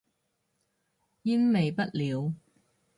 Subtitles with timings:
[1.21, 2.33] 煙味不了